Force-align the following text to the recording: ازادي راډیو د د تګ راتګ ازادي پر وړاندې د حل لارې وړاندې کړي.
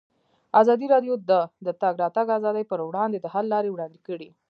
ازادي 0.61 0.87
راډیو 0.93 1.13
د 1.29 1.31
د 1.65 1.67
تګ 1.81 1.93
راتګ 2.03 2.27
ازادي 2.37 2.63
پر 2.71 2.79
وړاندې 2.87 3.17
د 3.19 3.27
حل 3.33 3.45
لارې 3.53 3.69
وړاندې 3.71 3.99
کړي. 4.07 4.29